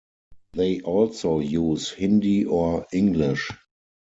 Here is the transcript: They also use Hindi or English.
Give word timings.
They 0.53 0.79
also 0.81 1.41
use 1.41 1.91
Hindi 1.91 2.45
or 2.45 2.87
English. 2.91 3.51